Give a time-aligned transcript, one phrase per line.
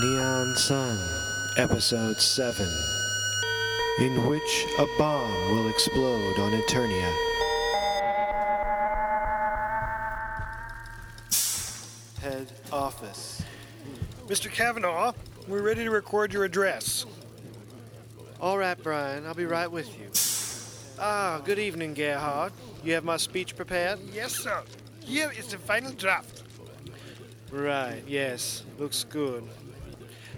[0.00, 0.98] Neon Sun,
[1.58, 2.66] Episode 7,
[3.98, 7.12] in which a bomb will explode on Eternia.
[12.20, 13.42] Head Office.
[14.28, 14.50] Mr.
[14.50, 15.12] Kavanaugh,
[15.46, 17.04] we're ready to record your address.
[18.40, 20.08] All right, Brian, I'll be right with you.
[20.98, 22.52] Ah, good evening, Gerhard.
[22.82, 23.98] You have my speech prepared?
[24.12, 24.62] Yes, sir.
[25.04, 26.31] Here is the final draft.
[27.52, 28.64] Right, yes.
[28.78, 29.44] Looks good.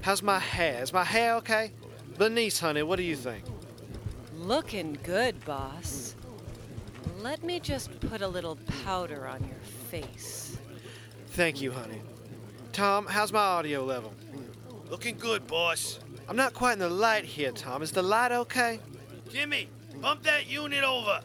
[0.03, 0.83] How's my hair?
[0.83, 1.71] Is my hair okay?
[2.19, 3.45] Bernice, honey, what do you think?
[4.37, 6.17] Looking good, boss.
[7.21, 10.59] Let me just put a little powder on your face.
[11.29, 12.03] Thank you, honey.
[12.73, 14.13] Tom, how's my audio level?
[14.91, 16.01] Looking good, boss.
[16.29, 17.83] I'm not quite in the light here, Tom.
[17.83, 18.81] Is the light okay?
[19.31, 19.69] Jimmy,
[20.01, 21.21] bump that unit over.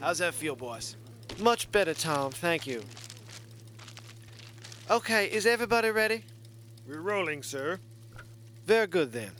[0.00, 0.96] How's that feel, boss?
[1.40, 2.30] Much better, Tom.
[2.30, 2.82] Thank you.
[4.90, 6.24] Okay, is everybody ready?
[6.88, 7.78] We're rolling, sir.
[8.64, 9.32] Very good then.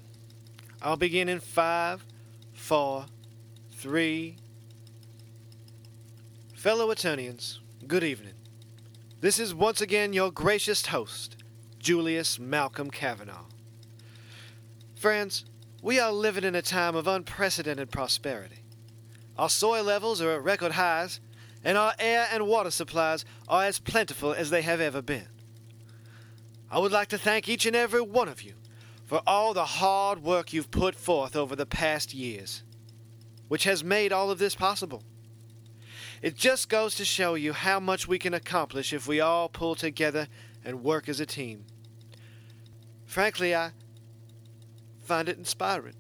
[0.82, 2.04] I'll begin in five,
[2.52, 3.06] four,
[3.72, 4.36] three.
[6.54, 8.34] Fellow Eternians, good evening.
[9.22, 11.42] This is once again your gracious host,
[11.78, 13.46] Julius Malcolm Kavanaugh.
[14.96, 15.46] Friends,
[15.80, 18.64] we are living in a time of unprecedented prosperity.
[19.38, 21.20] Our soil levels are at record highs,
[21.64, 25.28] and our air and water supplies are as plentiful as they have ever been.
[26.70, 28.54] I would like to thank each and every one of you
[29.06, 32.62] for all the hard work you've put forth over the past years,
[33.48, 35.02] which has made all of this possible.
[36.20, 39.74] It just goes to show you how much we can accomplish if we all pull
[39.74, 40.28] together
[40.64, 41.64] and work as a team.
[43.06, 43.70] Frankly, I
[45.00, 45.94] find it inspiring.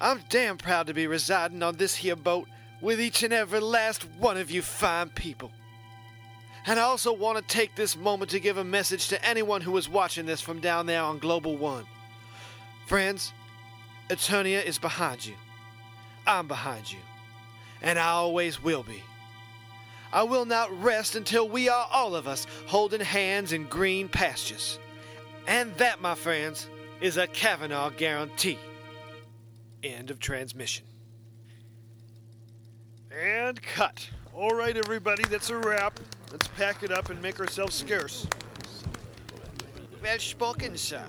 [0.00, 2.46] I'm damn proud to be residing on this here boat
[2.80, 5.50] with each and every last one of you fine people.
[6.66, 9.76] And I also want to take this moment to give a message to anyone who
[9.76, 11.84] is watching this from down there on Global One.
[12.86, 13.32] Friends,
[14.08, 15.34] Eternia is behind you.
[16.26, 16.98] I'm behind you.
[17.80, 19.02] And I always will be.
[20.12, 24.78] I will not rest until we are all of us holding hands in green pastures.
[25.48, 26.68] And that, my friends,
[27.00, 28.58] is a Kavanaugh guarantee.
[29.82, 30.84] End of transmission.
[33.10, 34.08] And cut.
[34.32, 35.98] All right, everybody, that's a wrap.
[36.32, 38.26] Let's pack it up and make ourselves scarce.
[40.02, 41.04] Well spoken, sir.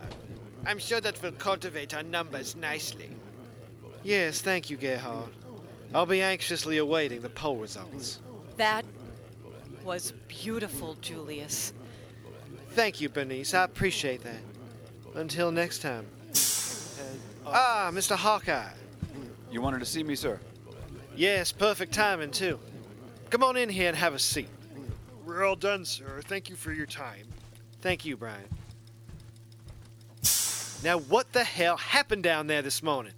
[0.66, 3.10] I'm sure that will cultivate our numbers nicely.
[4.04, 5.30] Yes, thank you, Gerhard.
[5.94, 8.20] I'll be anxiously awaiting the poll results.
[8.58, 8.84] That
[9.86, 11.72] was beautiful, Julius.
[12.72, 13.54] Thank you, Bernice.
[13.54, 14.42] I appreciate that.
[15.16, 16.06] Until next time.
[17.46, 18.16] Ah, Mr.
[18.16, 18.74] Hawkeye.
[19.52, 20.40] You wanted to see me, sir?
[21.16, 22.60] Yes, perfect timing, too.
[23.30, 24.50] Come on in here and have a seat.
[25.26, 26.22] We're all done, sir.
[26.26, 27.28] Thank you for your time.
[27.82, 28.44] Thank you, Brian.
[30.84, 33.14] Now, what the hell happened down there this morning?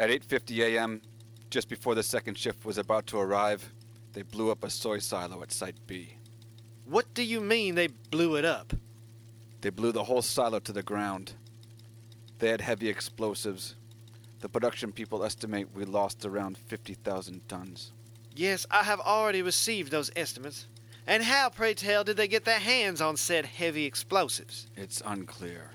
[0.00, 1.02] At 8:50 a.m.,
[1.50, 3.72] just before the second shift was about to arrive,
[4.14, 6.16] they blew up a soy silo at Site B.
[6.86, 8.72] What do you mean they blew it up?
[9.60, 11.34] They blew the whole silo to the ground.
[12.38, 13.76] They had heavy explosives.
[14.40, 17.92] The production people estimate we lost around 50,000 tons.
[18.34, 20.66] Yes, I have already received those estimates.
[21.06, 24.68] And how, pray tell, did they get their hands on said heavy explosives?
[24.76, 25.70] It's unclear.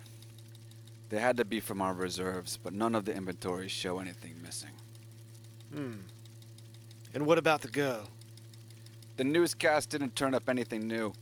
[1.09, 4.71] They had to be from our reserves, but none of the inventories show anything missing.
[5.73, 5.93] Hmm.
[7.13, 8.07] And what about the girl?
[9.17, 11.13] The newscast didn't turn up anything new.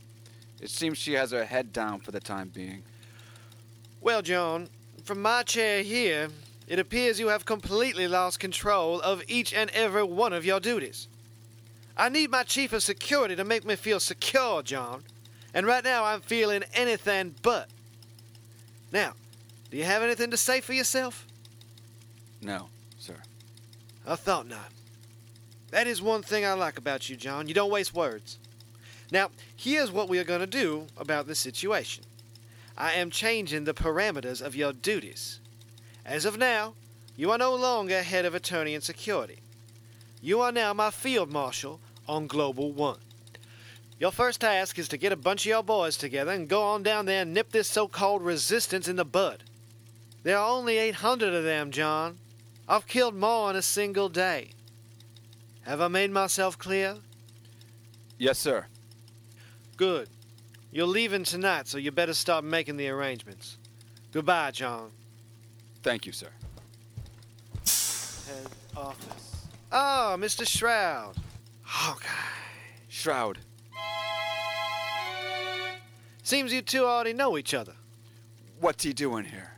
[0.60, 2.82] It seems she has her head down for the time being.
[4.00, 4.68] Well, John,
[5.04, 6.28] from my chair here,
[6.66, 11.08] it appears you have completely lost control of each and every one of your duties.
[11.96, 15.02] I need my chief of security to make me feel secure, John.
[15.54, 17.68] And right now I'm feeling anything but.
[18.92, 19.14] Now,
[19.70, 21.26] do you have anything to say for yourself?
[22.42, 22.68] No,
[22.98, 23.16] sir.
[24.06, 24.70] I thought not.
[25.70, 27.48] That is one thing I like about you, John.
[27.48, 28.38] You don't waste words.
[29.10, 32.04] Now, here's what we are going to do about this situation.
[32.76, 35.40] I am changing the parameters of your duties.
[36.04, 36.74] As of now,
[37.16, 39.38] you are no longer head of Eternian security.
[40.20, 42.98] You are now my field marshal on Global One.
[43.98, 46.82] Your first task is to get a bunch of your boys together and go on
[46.82, 49.42] down there and nip this so called resistance in the bud.
[50.22, 52.18] There are only 800 of them, John.
[52.68, 54.50] I've killed more in a single day.
[55.62, 56.96] Have I made myself clear?
[58.18, 58.66] Yes, sir.
[59.76, 60.08] Good.
[60.72, 63.56] You're leaving tonight, so you better start making the arrangements.
[64.12, 64.90] Goodbye, John.
[65.82, 66.28] Thank you, sir.
[67.54, 69.46] Head office.
[69.70, 70.46] Ah, oh, Mr.
[70.46, 71.16] Shroud.
[71.66, 72.08] Hawkeye.
[72.88, 73.38] Shroud.
[76.22, 77.74] Seems you two already know each other.
[78.60, 79.52] What's he doing here?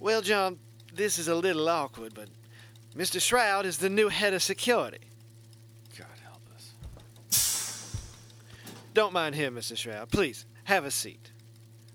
[0.00, 0.58] Well, John,
[0.92, 2.28] this is a little awkward, but
[2.96, 3.20] Mr.
[3.20, 4.98] Shroud is the new head of security.
[5.96, 6.74] God help us.
[8.92, 9.76] Don't mind him, Mr.
[9.76, 10.10] Shroud.
[10.10, 11.30] Please, have a seat.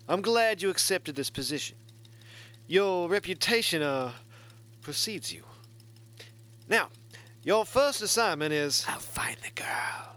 [0.07, 1.77] I'm glad you accepted this position.
[2.67, 4.11] Your reputation, uh,
[4.81, 5.43] precedes you.
[6.67, 6.89] Now,
[7.43, 8.85] your first assignment is.
[8.87, 10.15] I'll find the girl,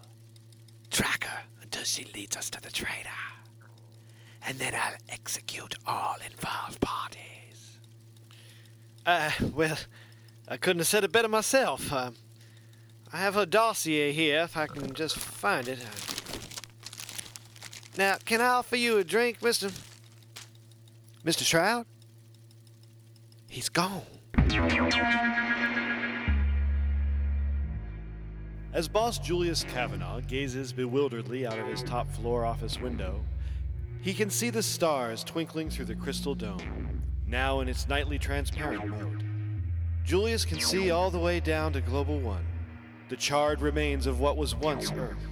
[0.91, 3.09] track her until she leads us to the traitor,
[4.47, 7.79] and then I'll execute all involved parties.
[9.05, 9.79] Uh, well,
[10.49, 11.93] I couldn't have said it better myself.
[11.93, 12.11] Uh,
[13.13, 15.79] I have her dossier here, if I can just find it.
[17.97, 19.73] Now, can I offer you a drink, Mr.
[21.25, 21.45] Mr.
[21.45, 21.87] Shroud?
[23.49, 24.03] He's gone.
[28.77, 33.25] As boss Julius Kavanaugh gazes bewilderedly out of his top floor office window,
[34.03, 38.87] he can see the stars twinkling through the crystal dome, now in its nightly transparent
[38.87, 39.25] mode.
[40.05, 42.45] Julius can see all the way down to Global One,
[43.09, 45.27] the charred remains of what was once Earth.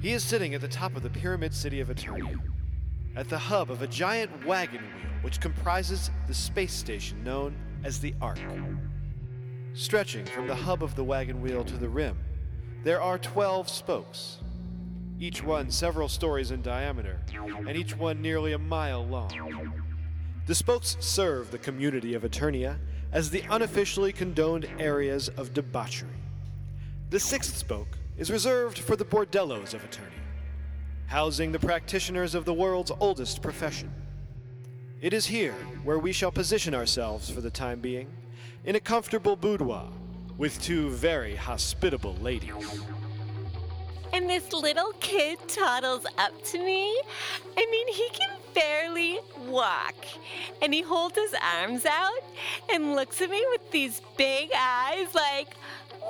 [0.00, 2.38] He is sitting at the top of the pyramid city of Eternia,
[3.16, 7.98] at the hub of a giant wagon wheel which comprises the space station known as
[7.98, 8.38] the Ark.
[9.74, 12.16] Stretching from the hub of the wagon wheel to the rim,
[12.84, 14.38] there are 12 spokes,
[15.18, 17.18] each one several stories in diameter,
[17.66, 19.72] and each one nearly a mile long.
[20.46, 22.78] The spokes serve the community of Eternia
[23.12, 26.08] as the unofficially condoned areas of debauchery.
[27.10, 30.24] The sixth spoke is reserved for the bordellos of Eternia,
[31.06, 33.92] housing the practitioners of the world's oldest profession.
[35.00, 35.54] It is here
[35.84, 38.08] where we shall position ourselves for the time being,
[38.64, 39.88] in a comfortable boudoir
[40.38, 42.80] with two very hospitable ladies.
[44.12, 46.98] And this little kid toddles up to me.
[47.56, 49.96] I mean, he can barely walk.
[50.62, 52.22] And he holds his arms out
[52.72, 55.54] and looks at me with these big eyes like,
[56.00, 56.08] wow!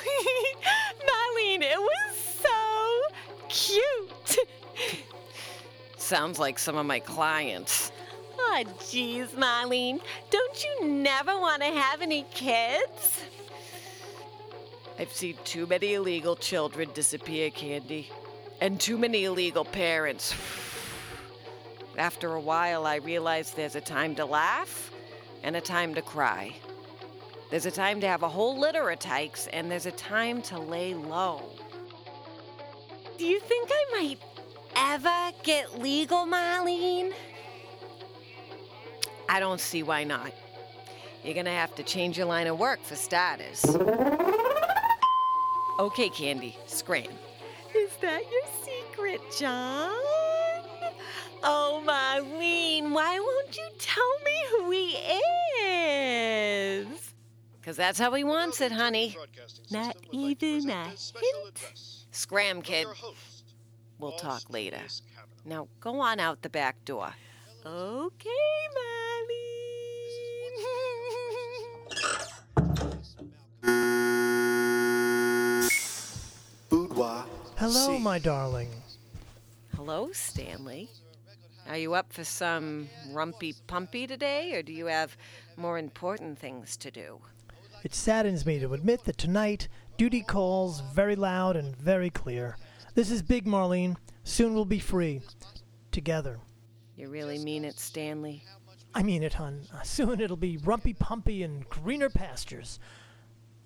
[1.06, 2.48] Marlene, it was so
[3.48, 4.38] cute.
[5.96, 7.89] Sounds like some of my clients.
[8.52, 10.00] Oh, jeez, Marlene.
[10.28, 13.22] Don't you never want to have any kids?
[14.98, 18.10] I've seen too many illegal children disappear, Candy.
[18.60, 20.34] And too many illegal parents.
[21.96, 24.90] After a while, I realized there's a time to laugh
[25.44, 26.52] and a time to cry.
[27.50, 30.58] There's a time to have a whole litter of tykes, and there's a time to
[30.58, 31.50] lay low.
[33.16, 34.18] Do you think I might
[34.74, 37.12] ever get legal, Marlene?
[39.30, 40.32] I don't see why not.
[41.22, 43.64] You're gonna have to change your line of work for starters.
[45.78, 47.12] Okay, Candy, scram.
[47.72, 49.92] Is that your secret, John?
[51.44, 54.96] Oh, Marlene, why won't you tell me who he
[56.82, 57.12] is?
[57.60, 59.16] Because that's how he wants it, honey.
[59.70, 61.72] Not even a hint.
[62.10, 62.88] Scram, kid.
[64.00, 64.82] We'll talk later.
[65.44, 67.14] Now go on out the back door.
[67.64, 68.28] Okay,
[68.74, 68.89] Marlene.
[77.60, 77.98] Hello, C.
[77.98, 78.70] my darling.
[79.76, 80.88] Hello, Stanley.
[81.68, 85.14] Are you up for some rumpy pumpy today, or do you have
[85.58, 87.20] more important things to do?
[87.84, 92.56] It saddens me to admit that tonight duty calls very loud and very clear.
[92.94, 93.98] This is big, Marlene.
[94.24, 95.20] Soon we'll be free.
[95.92, 96.38] Together.
[96.96, 98.42] You really mean it, Stanley?
[98.94, 99.66] I mean it, hun.
[99.70, 102.80] Uh, Soon it'll be rumpy pumpy and greener pastures.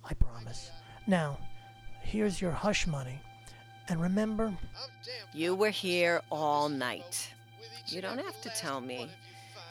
[0.03, 0.69] I promise.
[1.07, 1.37] Now,
[2.01, 3.21] here's your hush money.
[3.87, 4.53] And remember,
[5.33, 7.31] You were here all night.
[7.87, 9.09] You don't have to tell me.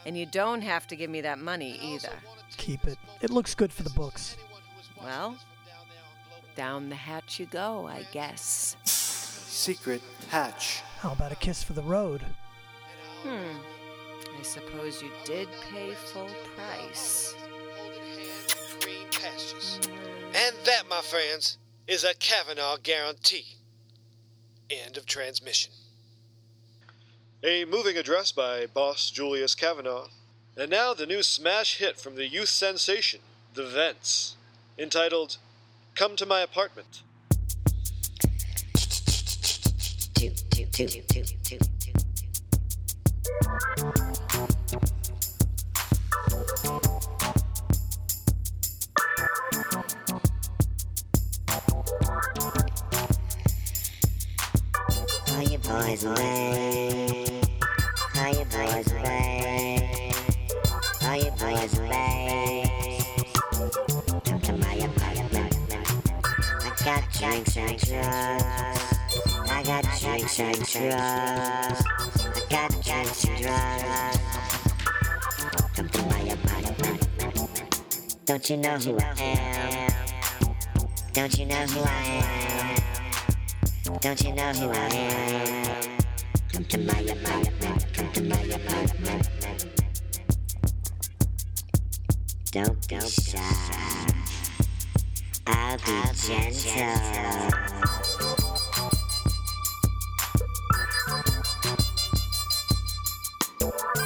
[0.06, 2.12] And you don't have to give me that money either.
[2.56, 2.98] keep it.
[3.22, 4.36] It looks good for the books.
[5.02, 5.36] Well,
[6.54, 8.76] down the hatch you go, I guess.
[8.84, 10.82] Secret hatch.
[11.00, 12.22] How about a kiss for the road?
[13.22, 13.58] Hmm.
[14.38, 17.34] I suppose you did pay full price.
[20.34, 23.46] And that, my friends, is a Kavanaugh guarantee.
[24.70, 25.72] End of transmission.
[27.42, 30.08] A moving address by boss Julius Kavanaugh.
[30.56, 33.20] And now the new smash hit from the youth sensation,
[33.54, 34.36] The Vents,
[34.78, 35.36] entitled
[35.94, 37.02] Come to My Apartment.
[40.76, 41.04] Volume
[55.94, 57.26] boys away.
[58.16, 60.10] All you boys away.
[61.02, 62.98] All you boys away.
[64.24, 65.56] Come to my apartment.
[66.62, 68.44] I got drinks and drugs.
[69.50, 71.82] I got drinks and drugs.
[72.24, 74.18] I got drinks and drugs.
[75.76, 77.00] Come to my apartment.
[78.24, 79.92] Don't you know who I am?
[81.12, 82.73] Don't you know who I am?
[83.84, 85.98] Don't you know who I am?
[86.50, 87.86] Come to my apartment.
[87.92, 89.28] Come to my apartment.
[92.50, 93.38] Don't be shy.
[95.46, 97.50] I'll be gentle.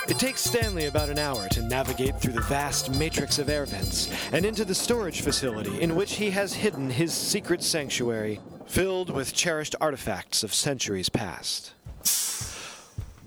[0.08, 4.10] It takes Stanley about an hour to navigate through the vast matrix of air vents
[4.32, 9.34] and into the storage facility in which he has hidden his secret sanctuary, filled with
[9.34, 11.72] cherished artifacts of centuries past.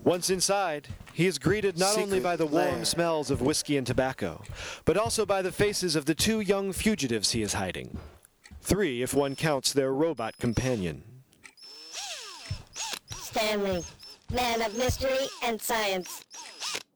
[0.04, 4.42] Once inside, he is greeted not only by the warm smells of whiskey and tobacco,
[4.86, 7.98] but also by the faces of the two young fugitives he is hiding.
[8.62, 11.04] Three, if one counts their robot companion.
[13.10, 13.84] Stanley,
[14.34, 16.24] man of mystery and science.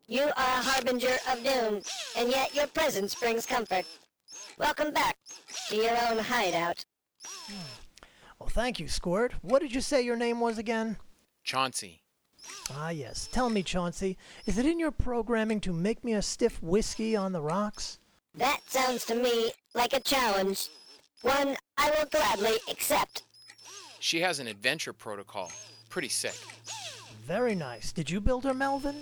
[0.08, 1.82] You are a harbinger of doom,
[2.18, 3.86] and yet your presence brings comfort.
[4.58, 5.18] Welcome back
[5.70, 6.86] to your own hideout.
[8.46, 9.34] Well, thank you, Squirt.
[9.42, 10.98] What did you say your name was again?
[11.44, 12.04] Chauncey.
[12.70, 13.28] Ah, yes.
[13.32, 17.32] Tell me, Chauncey, is it in your programming to make me a stiff whiskey on
[17.32, 17.98] the rocks?
[18.36, 20.70] That sounds to me like a challenge.
[21.24, 23.24] One I will gladly accept.
[24.00, 25.52] She has an adventure protocol.
[25.90, 26.36] Pretty sick.
[27.26, 27.92] Very nice.
[27.92, 28.98] Did you build her, Melvin?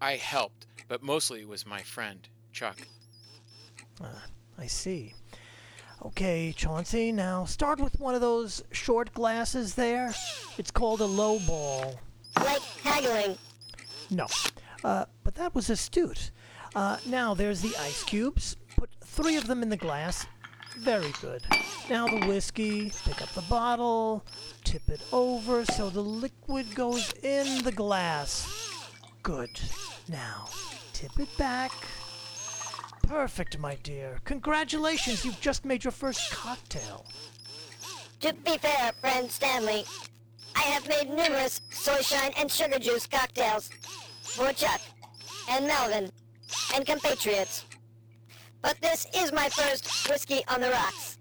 [0.00, 2.78] I helped, but mostly it was my friend, Chuck.
[4.02, 4.24] Ah,
[4.58, 5.14] I see.
[6.04, 10.14] Okay, Chauncey, now start with one of those short glasses there.
[10.58, 11.98] It's called a low ball.
[12.36, 13.38] Like haggling.
[14.10, 14.26] No,
[14.84, 16.30] uh, but that was astute.
[16.74, 18.56] Uh, now there's the ice cubes.
[18.76, 20.26] Put three of them in the glass.
[20.78, 21.42] Very good.
[21.88, 22.92] Now the whiskey.
[23.06, 24.24] Pick up the bottle.
[24.62, 28.46] Tip it over so the liquid goes in the glass.
[29.22, 29.58] Good.
[30.08, 30.48] Now,
[30.92, 31.72] tip it back.
[33.06, 34.18] Perfect, my dear.
[34.24, 37.04] Congratulations, you've just made your first cocktail.
[38.20, 39.84] To be fair, friend Stanley,
[40.56, 43.70] I have made numerous soyshine and sugar juice cocktails
[44.22, 44.80] for Chuck
[45.50, 46.10] and Melvin
[46.74, 47.66] and compatriots.
[48.62, 51.18] But this is my first whiskey on the rocks.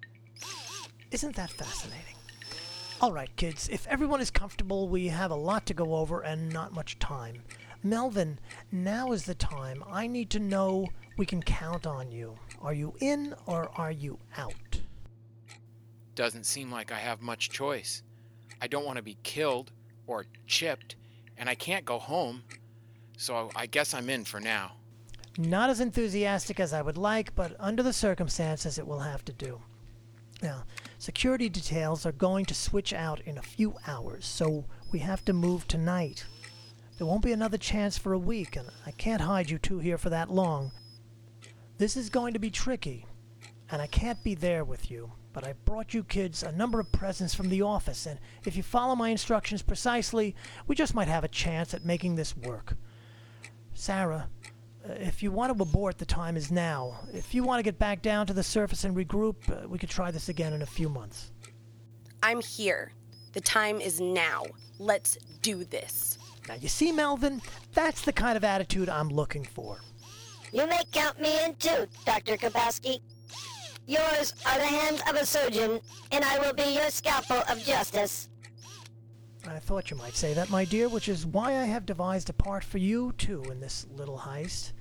[1.12, 2.16] Isn't that fascinating?
[3.02, 6.52] All right, kids, if everyone is comfortable, we have a lot to go over and
[6.54, 7.44] not much time.
[7.84, 8.40] Melvin,
[8.72, 9.84] now is the time.
[9.92, 12.38] I need to know we can count on you.
[12.62, 14.82] Are you in or are you out?
[16.16, 18.04] Doesn't seem like I have much choice.
[18.62, 19.72] I don't want to be killed
[20.08, 20.96] or chipped,
[21.38, 22.44] and I can't go home.
[23.18, 24.74] So I guess I'm in for now.
[25.38, 29.34] Not as enthusiastic as I would like, but under the circumstances, it will have to
[29.34, 29.62] do.
[30.44, 30.64] Now,
[31.00, 35.34] security details are going to switch out in a few hours, so we have to
[35.34, 36.26] move tonight.
[36.98, 39.98] There won't be another chance for a week, and I can't hide you two here
[39.98, 40.72] for that long.
[41.80, 43.08] This is going to be tricky,
[43.72, 46.92] and I can't be there with you, but I brought you kids a number of
[46.92, 50.36] presents from the office, and if you follow my instructions precisely,
[50.68, 52.76] we just might have a chance at making this work.
[53.74, 54.30] Sarah,
[54.88, 57.00] uh, if you want to abort, the time is now.
[57.12, 59.90] If you want to get back down to the surface and regroup, uh, we could
[59.90, 61.32] try this again in a few months.
[62.22, 62.92] I'm here.
[63.32, 64.44] The time is now.
[64.78, 66.20] Let's do this.
[66.48, 67.42] Now, you see, Melvin,
[67.74, 69.82] that's the kind of attitude I'm looking for.
[70.54, 72.38] You may count me in too, Dr.
[72.38, 73.00] Kapowski.
[73.88, 75.82] Yours are the hands of a surgeon,
[76.12, 78.30] and I will be your scalpel of justice.
[79.48, 82.34] I thought you might say that, my dear, which is why I have devised a
[82.34, 84.74] part for you, too, in this little heist.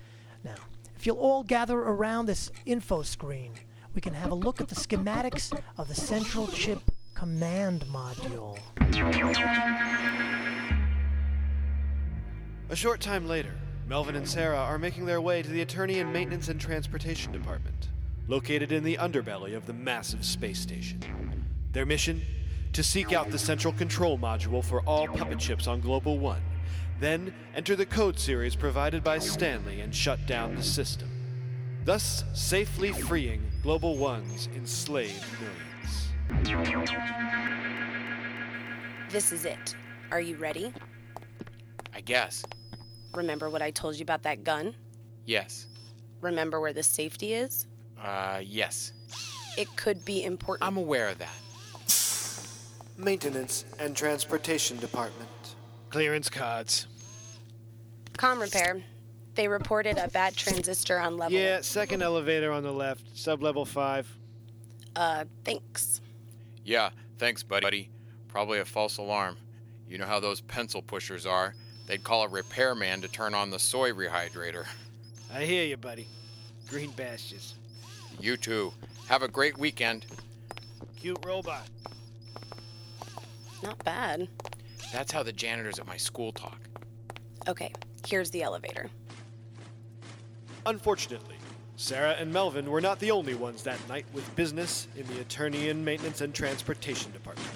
[0.45, 0.57] Now,
[0.95, 3.55] if you'll all gather around this info screen,
[3.95, 6.83] we can have a look at the schematics of the Central Chip
[7.15, 8.59] Command Module.
[12.69, 13.55] A short time later,
[13.87, 17.89] Melvin and Sarah are making their way to the Eternian Maintenance and Transportation Department,
[18.29, 21.01] located in the underbelly of the massive space station.
[21.73, 22.23] Their mission?
[22.75, 26.41] To seek out the central control module for all puppet ships on Global One,
[27.01, 31.11] then enter the code series provided by Stanley and shut down the system,
[31.85, 36.09] thus safely freeing Global One's enslaved millions.
[39.11, 39.77] This is it.
[40.11, 40.73] Are you ready?
[41.95, 42.43] I guess.
[43.15, 44.75] Remember what I told you about that gun?
[45.27, 45.67] Yes.
[46.21, 47.67] Remember where the safety is?
[48.03, 48.93] Uh, yes.
[49.59, 50.67] It could be important.
[50.67, 51.37] I'm aware of that.
[52.97, 55.29] Maintenance and Transportation Department.
[55.91, 56.87] Clearance cards.
[58.17, 58.83] Com repair.
[59.35, 61.39] They reported a bad transistor on level.
[61.39, 64.17] Yeah, second elevator on the left, sublevel 5.
[64.95, 66.03] Uh, thanks.
[66.65, 67.91] Yeah, thanks, buddy.
[68.29, 69.37] Probably a false alarm.
[69.89, 71.55] You know how those pencil pushers are.
[71.93, 74.65] They'd call a repairman to turn on the soy rehydrator.
[75.31, 76.09] I hear you, buddy.
[76.71, 77.57] Green bashes.
[78.19, 78.73] You too.
[79.09, 80.07] Have a great weekend.
[80.99, 81.69] Cute robot.
[83.63, 84.27] Not bad.
[84.91, 86.59] That's how the janitors at my school talk.
[87.47, 87.71] Okay,
[88.09, 88.89] here's the elevator.
[90.65, 91.37] Unfortunately,
[91.77, 95.85] Sarah and Melvin were not the only ones that night with business in the Eternian
[95.85, 97.51] Maintenance and Transportation Department.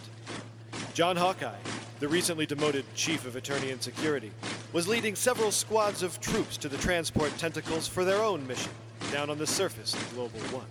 [0.93, 1.57] John Hawkeye,
[2.01, 4.31] the recently demoted Chief of Eternian Security,
[4.73, 8.73] was leading several squads of troops to the transport tentacles for their own mission
[9.13, 10.67] down on the surface of Global One.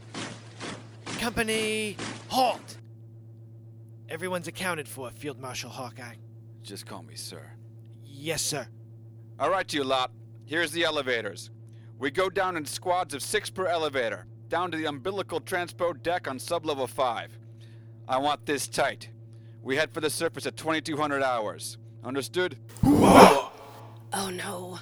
[1.19, 2.77] Company, halt!
[4.09, 6.15] Everyone's accounted for, Field Marshal Hawkeye.
[6.61, 7.51] Just call me sir.
[8.03, 8.67] Yes, sir.
[9.39, 10.11] All right, you lot.
[10.45, 11.49] Here's the elevators.
[11.97, 16.27] We go down in squads of six per elevator, down to the umbilical transpo deck
[16.27, 17.37] on sublevel 5.
[18.07, 19.09] I want this tight.
[19.65, 21.79] We head for the surface at 2200 hours.
[22.03, 22.55] Understood?
[22.83, 23.51] Oh
[24.31, 24.77] no.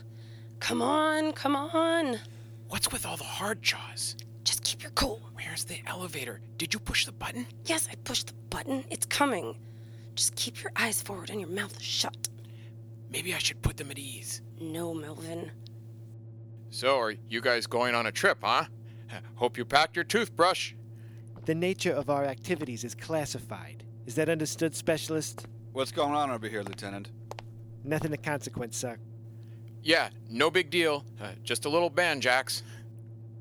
[0.60, 2.20] Come on, come on.
[2.68, 4.18] What's with all the hard jaws?
[4.44, 5.22] Just keep your cool.
[5.36, 6.42] Where's the elevator?
[6.58, 7.48] Did you push the button?
[7.64, 8.84] Yes, I pushed the button.
[8.90, 9.56] It's coming.
[10.16, 12.28] Just keep your eyes forward and your mouth shut.
[13.10, 14.42] Maybe I should put them at ease.
[14.60, 15.50] No, Melvin.
[16.72, 18.66] So, are you guys going on a trip, huh?
[19.36, 20.74] Hope you packed your toothbrush.
[21.46, 23.86] The nature of our activities is classified.
[24.06, 25.48] Is that understood, Specialist?
[25.72, 27.10] What's going on over here, Lieutenant?
[27.84, 28.98] Nothing of consequence, sir.
[29.82, 31.04] Yeah, no big deal.
[31.22, 32.62] Uh, just a little banjax.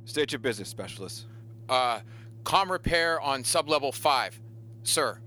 [0.05, 1.27] State your business, Specialist.
[1.69, 2.01] Uh,
[2.45, 4.41] com repair on sublevel 5.
[4.83, 5.19] Sir.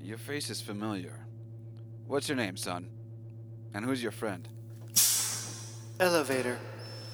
[0.00, 1.26] Your face is familiar.
[2.06, 2.88] What's your name, son?
[3.74, 4.48] And who's your friend?
[6.00, 6.58] Elevator.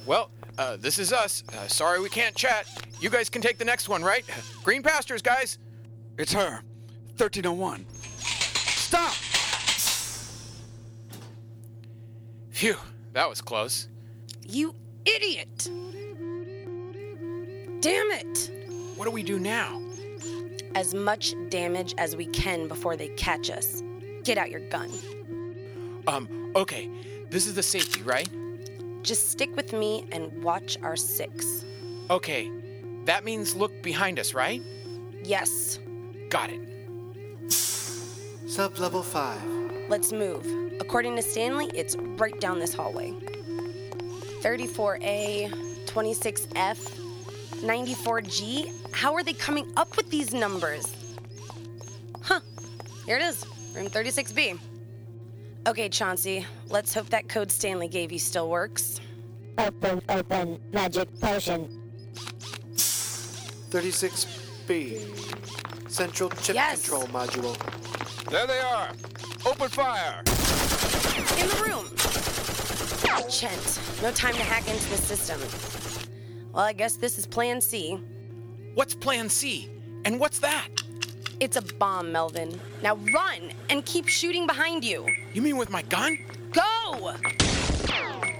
[0.07, 1.45] Well, uh, this is us.
[1.53, 2.67] Uh, sorry we can't chat.
[3.01, 4.25] You guys can take the next one, right?
[4.63, 5.59] Green pastures, guys.
[6.17, 6.63] It's her.
[7.19, 7.85] 1301.
[8.19, 9.13] Stop!
[12.51, 12.77] Phew,
[13.13, 13.89] that was close.
[14.47, 15.69] You idiot!
[17.81, 18.51] Damn it!
[18.97, 19.81] What do we do now?
[20.75, 23.83] As much damage as we can before they catch us.
[24.23, 24.91] Get out your gun.
[26.07, 26.89] Um, okay.
[27.31, 28.29] This is the safety, right?
[29.03, 31.65] Just stick with me and watch our six.
[32.11, 32.51] Okay.
[33.05, 34.63] That means look behind us, right?
[35.25, 35.79] Yes.
[36.29, 36.78] Got it.
[38.59, 39.89] Sublevel 5.
[39.89, 40.45] Let's move.
[40.81, 43.13] According to Stanley, it's right down this hallway.
[44.43, 46.77] 34A, 26F,
[47.63, 48.73] 94G.
[48.93, 50.93] How are they coming up with these numbers?
[52.21, 52.41] Huh.
[53.07, 53.47] Here it is.
[53.77, 54.59] Room 36B.
[55.69, 56.45] Okay, Chauncey.
[56.69, 59.01] Let's hope that code Stanley gave you still works.
[59.59, 61.69] Open, open, magic potion.
[63.71, 64.99] 36B.
[65.89, 66.89] Central Chip Yes.
[66.89, 67.78] Control Module.
[68.31, 68.91] There they are!
[69.47, 70.21] Open fire!
[71.41, 71.87] In the room.
[73.29, 75.41] Chent, no time to hack into the system.
[76.53, 77.99] Well, I guess this is Plan C.
[78.75, 79.71] What's plan C?
[80.05, 80.69] And what's that?
[81.41, 82.61] It's a bomb, Melvin.
[82.83, 85.07] Now run and keep shooting behind you.
[85.33, 86.19] You mean with my gun?
[86.53, 87.15] Go!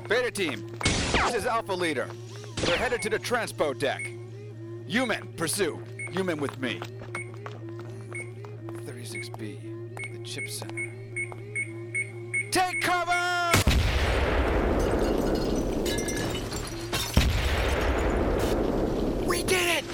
[0.09, 0.67] Beta team,
[1.13, 2.09] this is Alpha Leader.
[2.67, 4.11] We're headed to the transpo deck.
[4.87, 5.81] Human, pursue.
[6.13, 6.81] Human with me.
[8.87, 9.78] 36B,
[10.29, 10.93] the chip center.
[12.51, 13.53] Take cover!
[19.27, 19.85] We did it!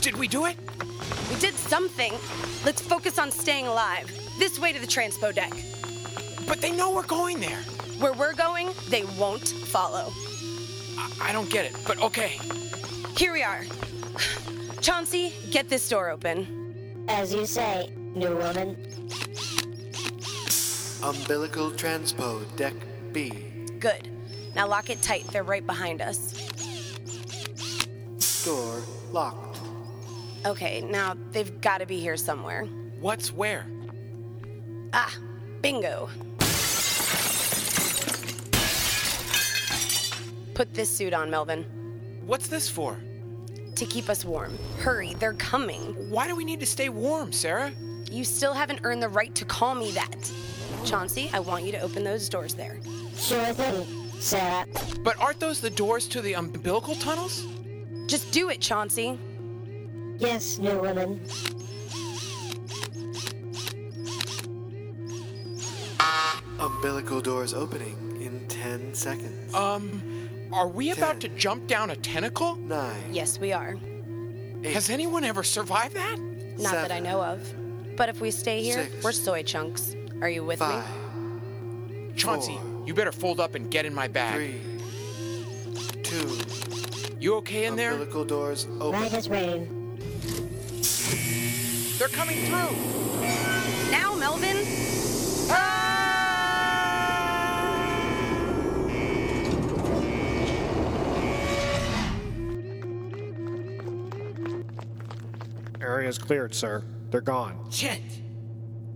[0.00, 0.56] Did we do it?
[1.30, 2.12] We did something.
[2.64, 4.10] Let's focus on staying alive.
[4.38, 5.52] This way to the transpo deck.
[6.46, 7.62] But they know we're going there.
[7.98, 10.12] Where we're going, they won't follow.
[10.98, 12.38] I, I don't get it, but okay.
[13.16, 13.64] Here we are.
[14.80, 17.04] Chauncey, get this door open.
[17.08, 18.76] As you say, new woman.
[21.04, 22.72] Umbilical Transpo, Deck
[23.12, 23.28] B.
[23.78, 24.08] Good.
[24.54, 25.26] Now lock it tight.
[25.26, 26.32] They're right behind us.
[28.42, 28.80] Door
[29.12, 29.60] locked.
[30.46, 32.64] Okay, now they've got to be here somewhere.
[33.00, 33.66] What's where?
[34.94, 35.14] Ah,
[35.60, 36.08] bingo.
[40.54, 41.66] Put this suit on, Melvin,
[42.24, 42.98] What's this for?
[43.76, 44.56] to keep us warm.
[44.78, 45.94] Hurry, they're coming.
[46.08, 47.72] Why do we need to stay warm, Sarah?
[48.10, 50.30] You still haven't earned the right to call me that.
[50.84, 52.78] Chauncey, I want you to open those doors there.
[53.16, 53.86] Sure thing,
[54.20, 54.66] Sarah.
[55.00, 57.44] But aren't those the doors to the umbilical tunnels?
[58.06, 59.18] Just do it, Chauncey.
[60.18, 61.20] Yes, new woman.
[66.58, 69.54] Umbilical doors opening in 10 seconds.
[69.54, 70.02] Um,
[70.52, 72.56] are we about to jump down a tentacle?
[72.56, 72.94] 9.
[73.12, 73.76] Yes, we are.
[74.62, 74.72] Eight.
[74.72, 76.18] Has anyone ever survived that?
[76.58, 77.52] Not that I know of.
[77.96, 79.04] But if we stay here, Six.
[79.04, 79.96] we're soy chunks.
[80.20, 80.84] Are you with 5.
[82.16, 84.60] Chauncey, you better fold up and get in my bag.
[85.74, 86.02] 3.
[86.02, 86.38] 2.
[87.20, 87.92] You okay in there?
[87.92, 89.00] Umbilical doors open.
[89.00, 89.98] Right as rain.
[91.98, 92.76] They're coming through.
[93.90, 94.56] Now, Melvin!
[105.80, 106.82] Area's cleared, sir.
[107.10, 107.66] They're gone.
[107.70, 108.00] Shit!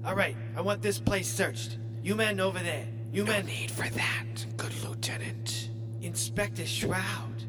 [0.08, 1.76] All right, I want this place searched.
[2.02, 2.86] You men over there.
[3.12, 3.44] You No men.
[3.44, 5.68] need for that, good lieutenant.
[6.00, 7.44] Inspector Shroud.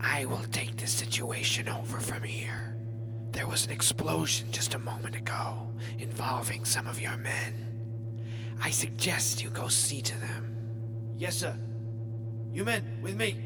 [0.00, 2.76] I will take this situation over from here.
[3.30, 5.68] There was an explosion just a moment ago
[6.00, 8.24] involving some of your men.
[8.60, 10.56] I suggest you go see to them.
[11.16, 11.56] Yes, sir.
[12.52, 13.36] You men, with me.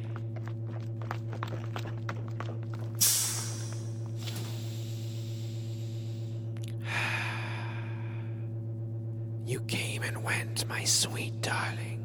[9.88, 12.05] Came and went, my sweet darling.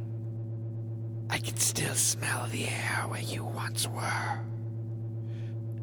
[1.29, 4.39] I can still smell the air where you once were.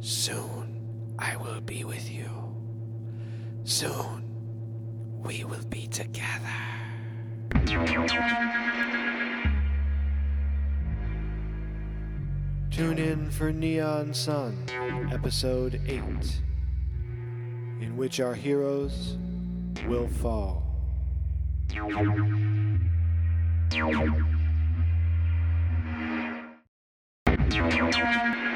[0.01, 0.81] Soon
[1.19, 2.31] I will be with you.
[3.65, 4.25] Soon
[5.23, 6.57] we will be together.
[12.71, 14.67] Tune in for Neon Sun,
[15.13, 16.01] Episode 8,
[17.83, 19.19] in which our heroes
[19.87, 20.70] will fall.
[21.73, 21.93] Thank
[27.95, 28.50] you.